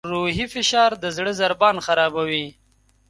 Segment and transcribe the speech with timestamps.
[0.13, 2.47] روحي فشار د زړه ضربان خرابوي.